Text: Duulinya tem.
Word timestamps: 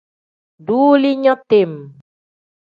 Duulinya 0.65 1.35
tem. 1.49 1.73